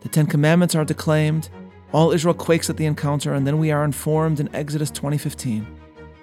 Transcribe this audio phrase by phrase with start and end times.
[0.00, 1.48] The Ten Commandments are declaimed,
[1.92, 5.66] all Israel quakes at the encounter, and then we are informed in Exodus 20:15.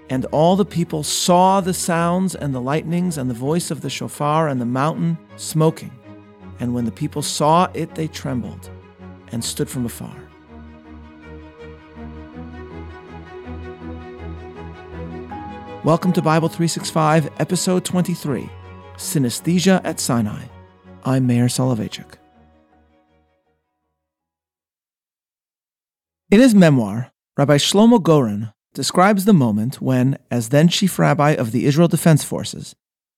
[0.08, 3.90] And all the people saw the sounds and the lightnings and the voice of the
[3.90, 5.90] shofar and the mountain smoking.
[6.58, 8.70] And when the people saw it, they trembled
[9.30, 10.16] and stood from afar.
[15.84, 18.48] Welcome to Bible 365, Episode 23
[18.96, 20.44] Synesthesia at Sinai.
[21.04, 22.14] I'm Meir Soloveichik.
[26.28, 31.52] In his memoir, Rabbi Shlomo Goren describes the moment when, as then chief rabbi of
[31.52, 32.74] the Israel Defense Forces,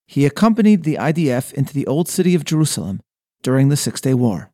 [0.07, 3.01] he accompanied the IDF into the old city of Jerusalem
[3.43, 4.51] during the Six Day War.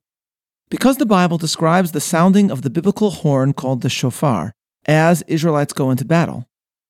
[0.71, 4.53] Because the Bible describes the sounding of the biblical horn called the shofar
[4.87, 6.47] as Israelites go into battle,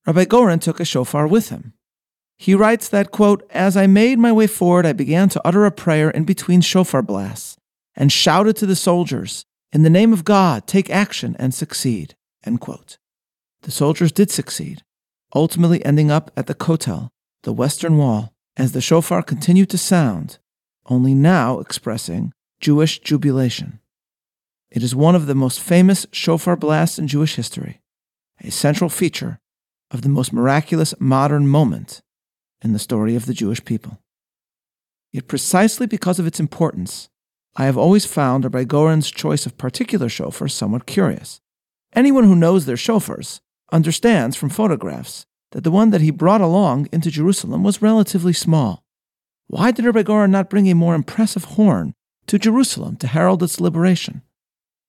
[0.06, 1.72] Rabbi Goren took a shofar with him.
[2.36, 5.70] He writes that, quote, As I made my way forward, I began to utter a
[5.70, 7.56] prayer in between shofar blasts
[7.96, 12.14] and shouted to the soldiers, In the name of God, take action and succeed.
[12.44, 14.84] The soldiers did succeed,
[15.34, 17.08] ultimately ending up at the Kotel,
[17.42, 20.38] the Western Wall, as the shofar continued to sound,
[20.86, 23.80] only now expressing Jewish jubilation.
[24.70, 27.80] It is one of the most famous shofar blasts in Jewish history,
[28.40, 29.40] a central feature
[29.90, 32.00] of the most miraculous modern moment
[32.62, 33.98] in the story of the Jewish people.
[35.10, 37.08] Yet, precisely because of its importance,
[37.56, 41.40] I have always found Rabbi Goren's choice of particular shofars somewhat curious.
[41.92, 46.88] Anyone who knows their shofars understands from photographs that the one that he brought along
[46.92, 48.84] into Jerusalem was relatively small.
[49.46, 51.94] Why did Rabbi not bring a more impressive horn
[52.26, 54.22] to Jerusalem to herald its liberation?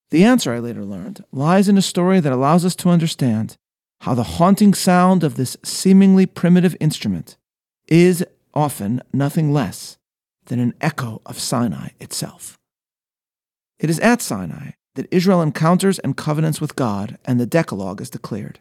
[0.09, 3.57] The answer, I later learned, lies in a story that allows us to understand
[4.01, 7.37] how the haunting sound of this seemingly primitive instrument
[7.87, 9.97] is often nothing less
[10.45, 12.57] than an echo of Sinai itself.
[13.79, 18.09] It is at Sinai that Israel encounters and covenants with God and the Decalogue is
[18.09, 18.59] declared.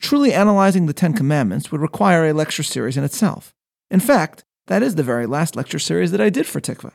[0.00, 3.52] Truly analyzing the Ten Commandments would require a lecture series in itself.
[3.90, 6.92] In fact, that is the very last lecture series that I did for Tikvah.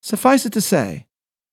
[0.00, 1.06] Suffice it to say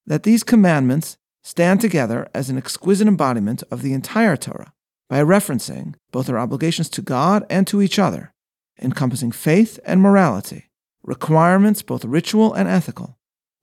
[0.06, 4.74] that these commandments stand together as an exquisite embodiment of the entire Torah
[5.10, 8.34] by referencing both our obligations to God and to each other,
[8.82, 10.70] encompassing faith and morality,
[11.04, 13.18] requirements both ritual and ethical,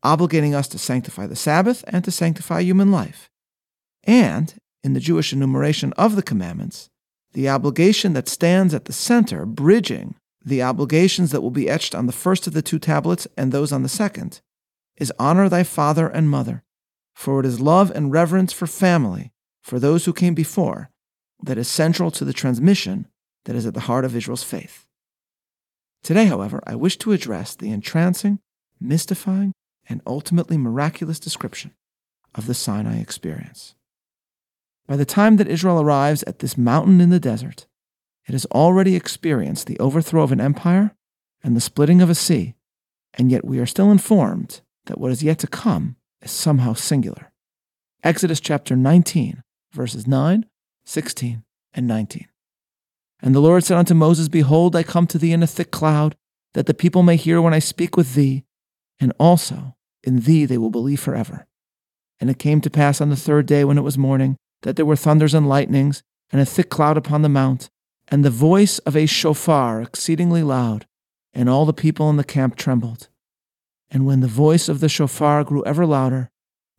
[0.05, 3.29] obligating us to sanctify the Sabbath and to sanctify human life,
[4.05, 6.89] and, in the Jewish enumeration of the commandments,
[7.33, 10.15] the obligation that stands at the center, bridging
[10.45, 13.73] the obligations that will be etched on the first of the two tablets and those
[13.73, 14.41] on the second,
[14.97, 16.63] is honor thy father and mother,
[17.15, 20.91] for it is love and reverence for family, for those who came before,
[21.43, 23.07] that is central to the transmission
[23.45, 24.87] that is at the heart of Israel's faith.
[26.03, 28.41] Today, however, I wish to address the entrancing,
[28.81, 29.53] mystifying,
[29.89, 31.73] and ultimately miraculous description
[32.35, 33.75] of the Sinai experience.
[34.87, 37.67] By the time that Israel arrives at this mountain in the desert,
[38.27, 40.97] it has already experienced the overthrow of an empire
[41.43, 42.55] and the splitting of a sea,
[43.15, 47.33] and yet we are still informed that what is yet to come is somehow singular.
[48.03, 50.47] Exodus chapter 19, verses 9,
[50.85, 51.45] 16,
[51.75, 52.30] and 19.
[53.23, 56.17] And the Lord said unto Moses, Behold, I come to thee in a thick cloud,
[56.55, 58.45] that the people may hear when I speak with thee,
[58.99, 61.47] and also in thee they will believe forever.
[62.19, 64.87] And it came to pass on the third day when it was morning, that there
[64.87, 67.71] were thunders and lightnings, and a thick cloud upon the mount,
[68.09, 70.87] and the voice of a shofar exceedingly loud,
[71.33, 73.09] and all the people in the camp trembled.
[73.91, 76.31] And when the voice of the shofar grew ever louder,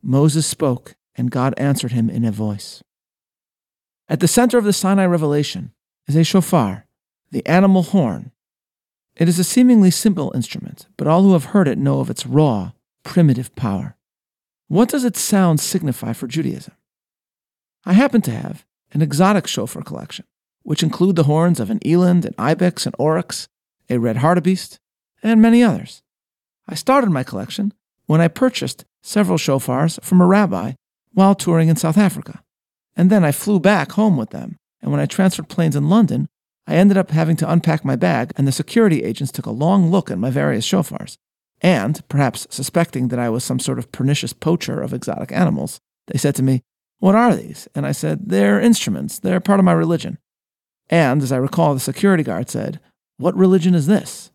[0.02, 2.82] Moses spoke, and God answered him in a voice.
[4.08, 5.74] At the center of the Sinai revelation
[6.08, 6.86] is a shofar,
[7.32, 8.32] the animal horn.
[9.16, 12.26] It is a seemingly simple instrument, but all who have heard it know of its
[12.26, 12.72] raw,
[13.04, 13.96] primitive power.
[14.68, 16.74] What does its sound signify for Judaism?
[17.86, 20.26] I happen to have an exotic shofar collection,
[20.64, 23.48] which include the horns of an eland, an ibex, an oryx,
[23.90, 24.80] a red hartebeest,
[25.24, 26.04] and many others.
[26.68, 27.74] I started my collection
[28.06, 30.74] when I purchased several shofars from a rabbi
[31.14, 32.44] while touring in South Africa.
[32.96, 36.28] And then I flew back home with them, and when I transferred planes in London,
[36.68, 39.92] I ended up having to unpack my bag, and the security agents took a long
[39.92, 41.18] look at my various shofars.
[41.62, 46.18] And, perhaps suspecting that I was some sort of pernicious poacher of exotic animals, they
[46.18, 46.64] said to me,
[47.00, 47.68] What are these?
[47.76, 49.20] And I said, They're instruments.
[49.20, 50.18] They're part of my religion.
[50.90, 52.80] And, as I recall, the security guard said,
[53.18, 54.32] What religion is this?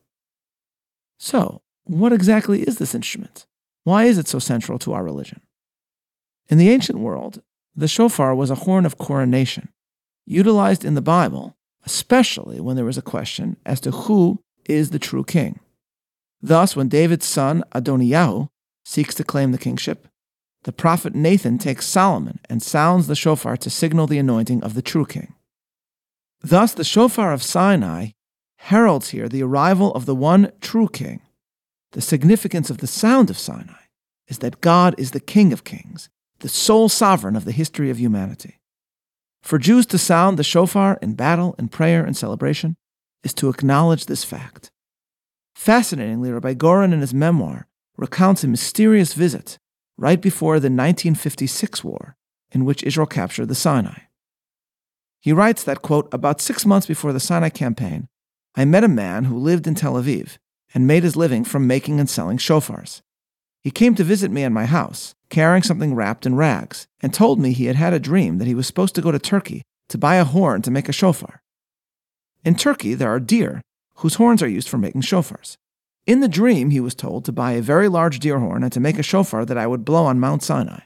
[1.18, 3.46] So, what exactly is this instrument?
[3.84, 5.40] Why is it so central to our religion?
[6.48, 7.42] In the ancient world,
[7.74, 9.68] the shofar was a horn of coronation,
[10.26, 14.98] utilized in the Bible, especially when there was a question as to who is the
[14.98, 15.60] true king.
[16.42, 18.48] Thus, when David's son Adoniyahu
[18.84, 20.08] seeks to claim the kingship,
[20.64, 24.82] the prophet Nathan takes Solomon and sounds the shofar to signal the anointing of the
[24.82, 25.34] true king.
[26.40, 28.10] Thus, the shofar of Sinai
[28.58, 31.22] heralds here the arrival of the one true king.
[31.92, 33.86] The significance of the sound of Sinai
[34.28, 36.08] is that God is the King of kings,
[36.40, 38.58] the sole sovereign of the history of humanity.
[39.46, 42.74] For Jews to sound the shofar in battle, in prayer, and celebration
[43.22, 44.72] is to acknowledge this fact.
[45.54, 49.56] Fascinatingly, Rabbi Goren in his memoir recounts a mysterious visit
[49.96, 52.16] right before the 1956 war
[52.50, 54.00] in which Israel captured the Sinai.
[55.20, 58.08] He writes that, quote, about six months before the Sinai campaign,
[58.56, 60.38] I met a man who lived in Tel Aviv
[60.74, 63.00] and made his living from making and selling shofars.
[63.62, 67.38] He came to visit me in my house, carrying something wrapped in rags, and told
[67.38, 69.98] me he had had a dream that he was supposed to go to Turkey to
[69.98, 71.42] buy a horn to make a shofar.
[72.44, 73.60] In Turkey, there are deer
[73.96, 75.56] whose horns are used for making shofars.
[76.06, 78.80] In the dream, he was told to buy a very large deer horn and to
[78.80, 80.80] make a shofar that I would blow on Mount Sinai.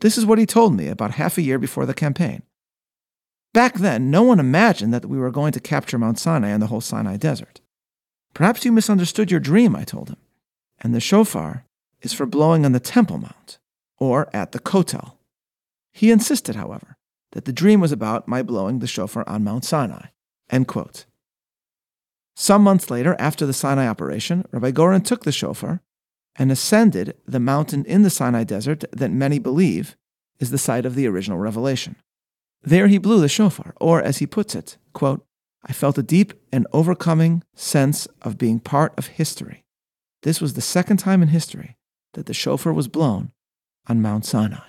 [0.00, 2.42] This is what he told me about half a year before the campaign.
[3.52, 6.66] Back then, no one imagined that we were going to capture Mount Sinai and the
[6.66, 7.60] whole Sinai desert.
[8.34, 10.18] Perhaps you misunderstood your dream, I told him.
[10.80, 11.64] And the shofar
[12.02, 13.58] is for blowing on the Temple Mount,
[13.98, 15.16] or at the Kotel.
[15.92, 16.96] He insisted, however,
[17.32, 20.06] that the dream was about my blowing the shofar on Mount Sinai.
[22.34, 25.80] Some months later, after the Sinai operation, Rabbi Goren took the shofar
[26.36, 29.96] and ascended the mountain in the Sinai desert that many believe
[30.38, 31.96] is the site of the original revelation.
[32.62, 35.24] There he blew the shofar, or as he puts it, quote,
[35.64, 39.64] I felt a deep and overcoming sense of being part of history.
[40.22, 41.76] This was the second time in history
[42.12, 43.32] that the shofar was blown
[43.88, 44.68] on Mount Sinai.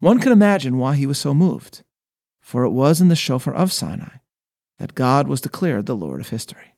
[0.00, 1.82] One can imagine why he was so moved,
[2.40, 4.18] for it was in the shofar of Sinai
[4.78, 6.74] that God was declared the Lord of history.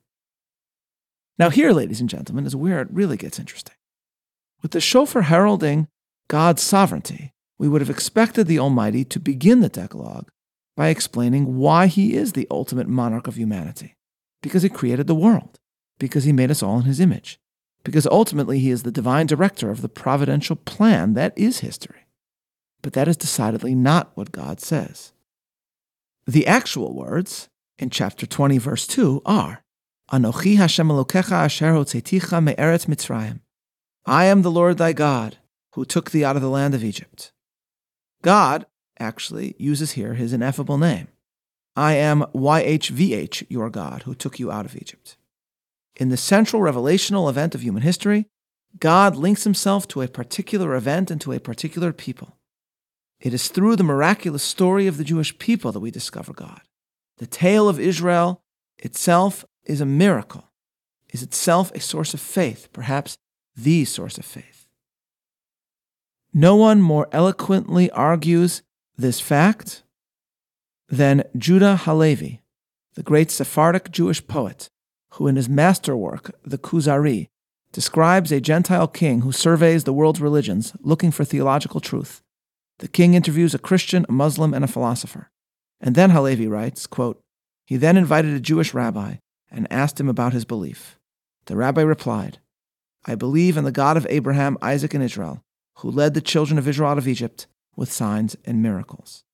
[1.39, 3.75] Now, here, ladies and gentlemen, is where it really gets interesting.
[4.63, 5.89] With the shofar heralding
[6.29, 10.31] God's sovereignty, we would have expected the Almighty to begin the Decalogue
[10.77, 13.97] by explaining why He is the ultimate monarch of humanity.
[14.43, 15.59] Because He created the world,
[15.99, 17.41] because He made us all in His image,
[17.89, 22.05] because ultimately He is the divine director of the providential plan that is history.
[22.83, 25.15] But that is decidedly not what God says.
[26.27, 27.49] The actual words,
[27.79, 29.63] in chapter 20, verse 2 are
[30.13, 33.41] Anochi Hashem Elokecha asher hotzeticha me'eretz Mitzrayim.
[34.05, 35.39] I am the Lord thy God,
[35.73, 37.33] who took thee out of the land of Egypt.
[38.21, 38.67] God
[39.01, 41.09] actually uses here his ineffable name.
[41.75, 45.17] I am YHVH, your God, who took you out of Egypt.
[45.99, 48.27] In the central revelational event of human history,
[48.79, 52.37] God links himself to a particular event and to a particular people.
[53.21, 56.61] It is through the miraculous story of the Jewish people that we discover God.
[57.17, 58.43] The tale of Israel
[58.79, 60.53] itself is a miracle,
[61.13, 63.19] is itself a source of faith, perhaps
[63.57, 64.69] the source of faith.
[66.33, 68.63] No one more eloquently argues
[68.97, 69.83] this fact
[70.89, 72.41] than Judah Halevi,
[72.95, 74.71] the great Sephardic Jewish poet,
[75.13, 77.29] who in his masterwork, the Kuzari,
[77.73, 82.23] describes a Gentile king who surveys the world's religions looking for theological truth.
[82.79, 85.31] The king interviews a Christian, a Muslim, and a philosopher.
[85.81, 87.21] And then Halevi writes, quote,
[87.67, 89.17] He then invited a Jewish rabbi
[89.51, 90.99] and asked him about his belief.
[91.47, 92.39] The rabbi replied,
[93.05, 95.43] I believe in the God of Abraham, Isaac, and Israel,
[95.79, 97.47] who led the children of Israel out of Egypt
[97.77, 99.25] with signs and miracles.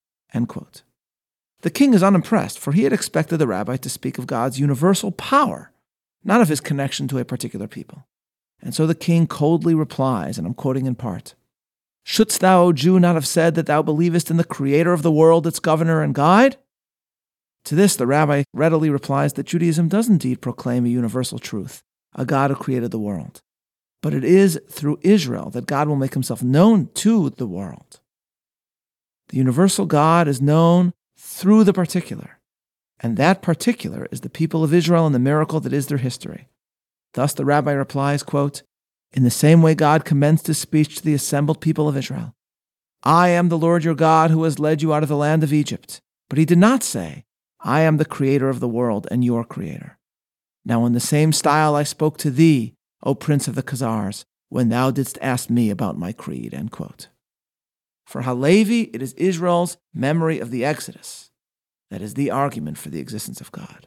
[1.64, 5.10] The king is unimpressed, for he had expected the rabbi to speak of God's universal
[5.10, 5.72] power,
[6.22, 8.06] not of his connection to a particular people.
[8.60, 11.34] And so the king coldly replies, and I'm quoting in part
[12.02, 15.10] Shouldst thou, O Jew, not have said that thou believest in the Creator of the
[15.10, 16.58] world, its governor and guide?
[17.64, 21.82] To this, the rabbi readily replies that Judaism does indeed proclaim a universal truth,
[22.14, 23.40] a God who created the world.
[24.02, 28.00] But it is through Israel that God will make himself known to the world.
[29.30, 30.92] The universal God is known
[31.34, 32.38] through the particular,
[33.00, 36.48] and that particular is the people of Israel and the miracle that is their history.
[37.14, 38.62] Thus the rabbi replies, quote,
[39.12, 42.34] in the same way, God commenced his speech to the assembled people of Israel
[43.02, 45.52] I am the Lord your God who has led you out of the land of
[45.52, 46.00] Egypt.
[46.30, 47.24] But he did not say,
[47.60, 49.98] I am the creator of the world and your creator.
[50.64, 54.68] Now, in the same style, I spoke to thee, O prince of the Khazars, when
[54.70, 56.54] thou didst ask me about my creed.
[56.54, 57.08] End quote.
[58.04, 61.30] For Halevi, it is Israel's memory of the Exodus
[61.90, 63.86] that is the argument for the existence of God.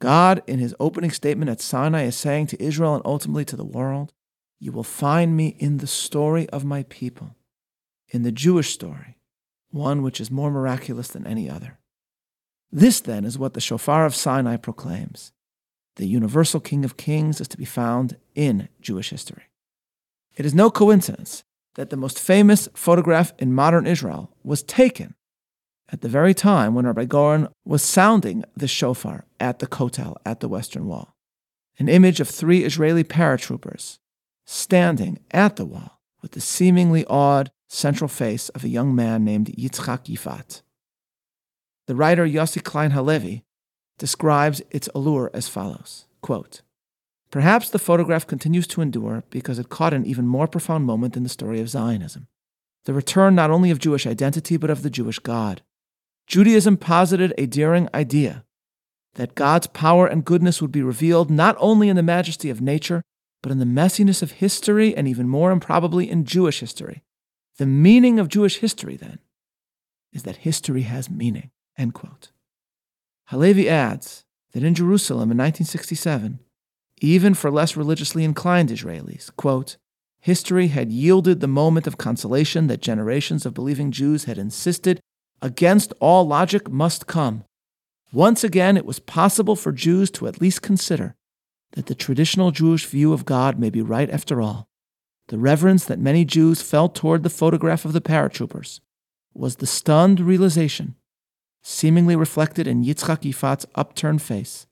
[0.00, 3.64] God, in his opening statement at Sinai, is saying to Israel and ultimately to the
[3.64, 4.12] world,
[4.58, 7.36] You will find me in the story of my people,
[8.08, 9.18] in the Jewish story,
[9.70, 11.78] one which is more miraculous than any other.
[12.72, 15.32] This, then, is what the shofar of Sinai proclaims.
[15.96, 19.44] The universal King of Kings is to be found in Jewish history.
[20.34, 25.14] It is no coincidence that the most famous photograph in modern Israel was taken
[25.92, 30.40] at the very time when Rabbi Goren was sounding the shofar at the Kotel at
[30.40, 31.16] the Western Wall.
[31.78, 33.98] An image of three Israeli paratroopers
[34.46, 39.46] standing at the wall with the seemingly awed central face of a young man named
[39.56, 40.62] Yitzchak Yifat.
[41.86, 43.44] The writer Yossi Klein Halevi
[43.98, 46.62] describes its allure as follows quote,
[47.30, 51.22] Perhaps the photograph continues to endure because it caught an even more profound moment in
[51.22, 52.26] the story of Zionism
[52.84, 55.62] the return not only of Jewish identity, but of the Jewish God.
[56.26, 58.44] Judaism posited a daring idea
[59.14, 63.02] that God's power and goodness would be revealed not only in the majesty of nature,
[63.42, 67.02] but in the messiness of history and even more improbably in Jewish history.
[67.58, 69.18] The meaning of Jewish history, then,
[70.12, 71.50] is that history has meaning.
[71.76, 72.30] End quote.
[73.26, 76.38] Halevi adds that in Jerusalem in 1967,
[77.00, 79.76] even for less religiously inclined Israelis, quote,
[80.20, 85.00] history had yielded the moment of consolation that generations of believing Jews had insisted
[85.40, 87.44] against all logic must come.
[88.12, 91.14] Once again, it was possible for Jews to at least consider
[91.72, 94.68] that the traditional Jewish view of God may be right after all.
[95.28, 98.80] The reverence that many Jews felt toward the photograph of the paratroopers
[99.32, 100.96] was the stunned realization,
[101.62, 104.66] seemingly reflected in Yitzchak Yifat's upturned face,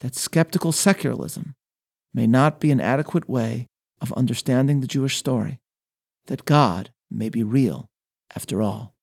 [0.00, 1.54] that skeptical secularism
[2.12, 3.66] may not be an adequate way
[4.00, 5.60] of understanding the Jewish story,
[6.26, 7.88] that God may be real
[8.34, 8.94] after all.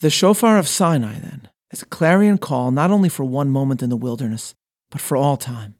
[0.00, 3.90] The shofar of Sinai, then, is a clarion call not only for one moment in
[3.90, 4.54] the wilderness,
[4.90, 5.76] but for all time.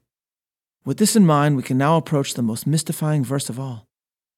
[0.85, 3.87] With this in mind, we can now approach the most mystifying verse of all.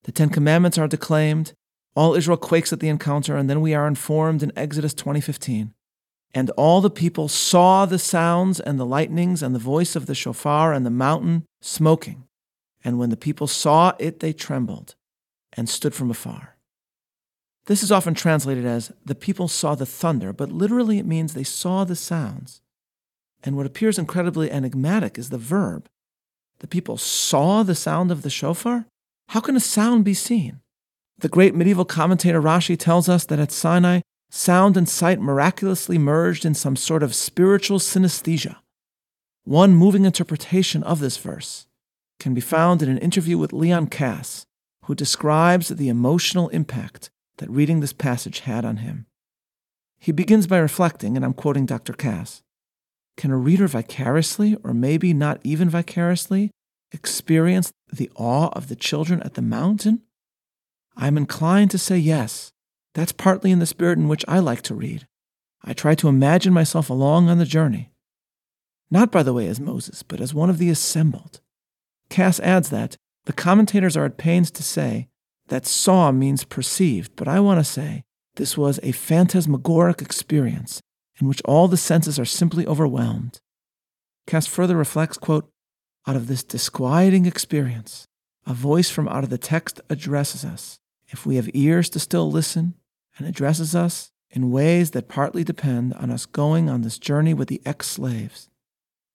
[0.02, 1.54] The Ten Commandments are declaimed,
[1.96, 5.72] all Israel quakes at the encounter, and then we are informed in Exodus 20:15.
[6.34, 10.16] And all the people saw the sounds and the lightnings and the voice of the
[10.16, 12.24] shofar and the mountain smoking.
[12.82, 14.96] And when the people saw it, they trembled
[15.52, 16.56] and stood from afar.
[17.66, 21.44] This is often translated as the people saw the thunder, but literally it means they
[21.44, 22.60] saw the sounds.
[23.42, 25.88] And what appears incredibly enigmatic is the verb.
[26.58, 28.86] The people saw the sound of the shofar?
[29.28, 30.60] How can a sound be seen?
[31.18, 34.00] The great medieval commentator Rashi tells us that at Sinai,
[34.34, 38.56] sound and sight miraculously merged in some sort of spiritual synesthesia.
[39.44, 41.66] One moving interpretation of this verse
[42.18, 44.44] can be found in an interview with Leon Kass,
[44.86, 49.06] who describes the emotional impact that reading this passage had on him.
[50.00, 51.92] He begins by reflecting, and I'm quoting Dr.
[51.92, 52.42] Kass
[53.16, 56.50] Can a reader vicariously, or maybe not even vicariously,
[56.90, 60.02] experience the awe of the children at the mountain?
[60.96, 62.50] I'm inclined to say yes.
[62.94, 65.06] That's partly in the spirit in which I like to read.
[65.62, 67.90] I try to imagine myself along on the journey.
[68.90, 71.40] Not, by the way, as Moses, but as one of the assembled.
[72.08, 75.08] Kass adds that the commentators are at pains to say
[75.48, 78.04] that saw means perceived, but I want to say
[78.36, 80.80] this was a phantasmagoric experience
[81.20, 83.40] in which all the senses are simply overwhelmed.
[84.26, 85.50] Kass further reflects, quote,
[86.06, 88.06] out of this disquieting experience,
[88.46, 90.78] a voice from out of the text addresses us.
[91.08, 92.74] If we have ears to still listen,
[93.18, 97.48] and addresses us in ways that partly depend on us going on this journey with
[97.48, 98.48] the ex slaves,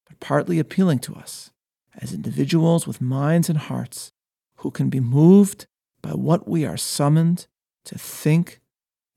[0.07, 1.51] but partly appealing to us
[1.97, 4.11] as individuals with minds and hearts
[4.57, 5.67] who can be moved
[6.01, 7.47] by what we are summoned
[7.85, 8.59] to think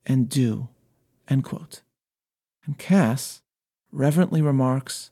[0.05, 0.67] and do.
[1.29, 1.81] End quote.
[2.65, 3.41] And Kass
[3.91, 5.11] reverently remarks,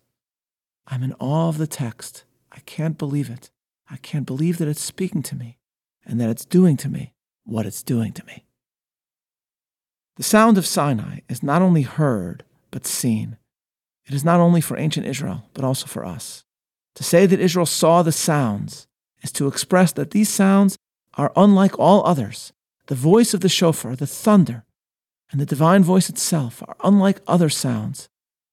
[0.87, 2.25] I'm in awe of the text.
[2.51, 3.51] I can't believe it.
[3.89, 5.57] I can't believe that it's speaking to me
[6.05, 7.13] and that it's doing to me
[7.43, 8.45] what it's doing to me.
[10.21, 13.37] The sound of Sinai is not only heard, but seen.
[14.05, 16.43] It is not only for ancient Israel, but also for us.
[16.93, 18.85] To say that Israel saw the sounds
[19.23, 20.77] is to express that these sounds
[21.15, 22.53] are unlike all others.
[22.85, 24.63] The voice of the shofar, the thunder,
[25.31, 28.07] and the divine voice itself are unlike other sounds.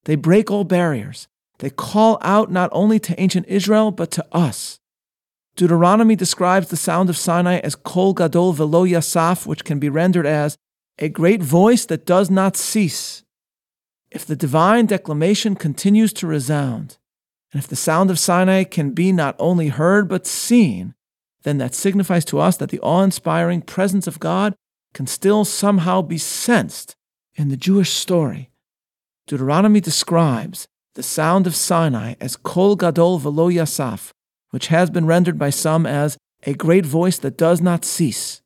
[0.06, 1.28] They break all barriers.
[1.58, 4.80] They call out not only to ancient Israel, but to us.
[5.54, 10.24] Deuteronomy describes the sound of Sinai as kol gadol velo yasaf, which can be rendered
[10.24, 10.56] as
[10.98, 13.22] a great voice that does not cease.
[14.10, 16.98] If the divine declamation continues to resound,
[17.52, 20.94] and if the sound of Sinai can be not only heard but seen,
[21.44, 24.54] then that signifies to us that the awe inspiring presence of God
[24.92, 26.96] can still somehow be sensed
[27.34, 28.50] in the Jewish story.
[29.26, 34.10] Deuteronomy describes the sound of Sinai as Kol Gadol Velo Yasaf,
[34.50, 38.42] which has been rendered by some as a great voice that does not cease.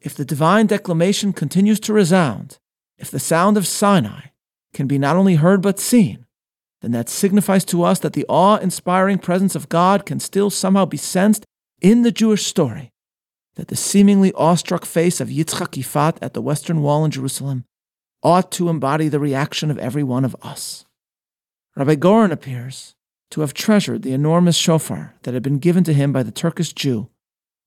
[0.00, 2.58] If the divine declamation continues to resound,
[2.96, 4.28] if the sound of Sinai
[4.72, 6.26] can be not only heard but seen,
[6.80, 10.86] then that signifies to us that the awe inspiring presence of God can still somehow
[10.86, 11.44] be sensed
[11.80, 12.90] in the Jewish story
[13.56, 17.64] that the seemingly awestruck face of Yitzchak Yifat at the Western Wall in Jerusalem
[18.22, 20.86] ought to embody the reaction of every one of us.
[21.76, 22.94] Rabbi Goren appears
[23.30, 26.72] to have treasured the enormous shofar that had been given to him by the Turkish
[26.72, 27.08] Jew,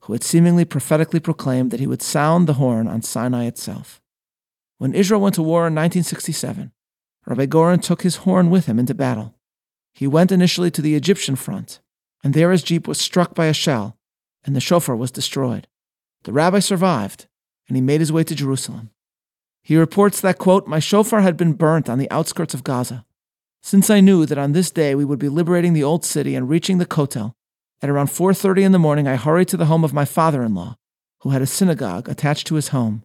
[0.03, 4.01] who had seemingly prophetically proclaimed that he would sound the horn on Sinai itself.
[4.77, 6.73] When Israel went to war in 1967,
[7.25, 9.35] Rabbi Goren took his horn with him into battle.
[9.93, 11.79] He went initially to the Egyptian front,
[12.21, 13.97] and there his jeep was struck by a shell,
[14.43, 15.67] and the shofar was destroyed.
[16.23, 17.27] The rabbi survived,
[17.69, 18.89] and he made his way to Jerusalem.
[19.61, 23.05] He reports that, quote, My shofar had been burnt on the outskirts of Gaza.
[23.61, 26.49] Since I knew that on this day we would be liberating the old city and
[26.49, 27.35] reaching the Kotel,
[27.83, 30.77] at around 4:30 in the morning I hurried to the home of my father-in-law,
[31.19, 33.03] who had a synagogue attached to his home.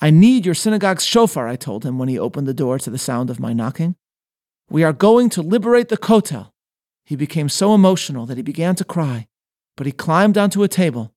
[0.00, 2.98] I need your synagogue's shofar, I told him when he opened the door to the
[2.98, 3.94] sound of my knocking.
[4.70, 6.50] We are going to liberate the Kotel.
[7.04, 9.28] He became so emotional that he began to cry,
[9.76, 11.12] but he climbed onto a table.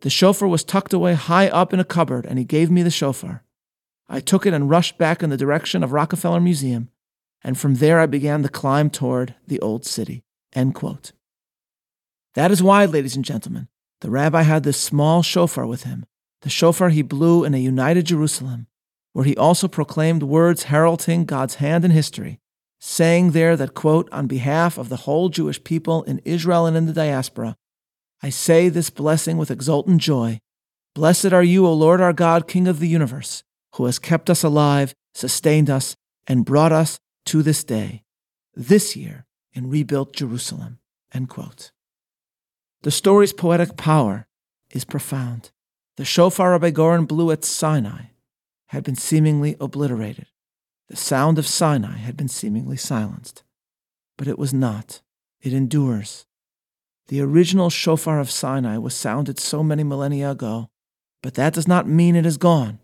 [0.00, 2.90] The shofar was tucked away high up in a cupboard, and he gave me the
[2.90, 3.44] shofar.
[4.08, 6.90] I took it and rushed back in the direction of Rockefeller Museum,
[7.42, 10.24] and from there I began the climb toward the old city.
[10.52, 11.12] End quote.
[12.34, 13.68] That is why, ladies and gentlemen,
[14.00, 16.04] the rabbi had this small shofar with him,
[16.42, 18.66] the shofar he blew in a united Jerusalem,
[19.12, 22.40] where he also proclaimed words heralding God's hand in history,
[22.80, 26.86] saying there that, quote, on behalf of the whole Jewish people in Israel and in
[26.86, 27.56] the diaspora,
[28.22, 30.40] I say this blessing with exultant joy.
[30.94, 33.42] Blessed are you, O Lord our God, King of the universe
[33.74, 38.02] who has kept us alive, sustained us, and brought us to this day,
[38.54, 40.78] this year, in rebuilt Jerusalem.
[41.12, 41.72] End quote.
[42.84, 44.26] The story's poetic power
[44.70, 45.52] is profound.
[45.96, 48.08] The shofar Rabbi Goren blew at Sinai
[48.66, 50.26] had been seemingly obliterated.
[50.88, 53.42] The sound of Sinai had been seemingly silenced.
[54.18, 55.00] But it was not.
[55.40, 56.26] It endures.
[57.08, 60.68] The original shofar of Sinai was sounded so many millennia ago,
[61.22, 62.80] but that does not mean it is gone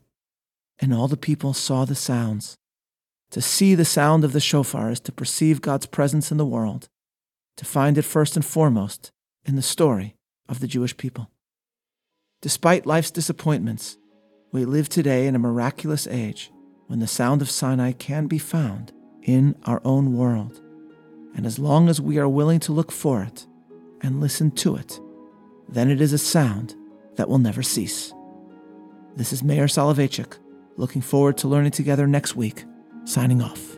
[0.79, 2.57] and all the people saw the sounds.
[3.33, 6.89] To see the sound of the shofar is to perceive God's presence in the world,
[7.59, 9.13] to find it first and foremost
[9.51, 10.15] in the story
[10.49, 11.29] of the Jewish people.
[12.41, 13.99] Despite life's disappointments,
[14.53, 16.53] we live today in a miraculous age
[16.87, 18.93] when the sound of Sinai can be found
[19.25, 20.61] in our own world.
[21.35, 23.45] And as long as we are willing to look for it
[24.03, 25.01] and listen to it,
[25.69, 26.77] then it is a sound
[27.17, 28.15] that will never cease.
[29.17, 30.39] This is Meir Soloveichik
[30.77, 32.65] Looking forward to learning together next week.
[33.05, 33.70] Signing off.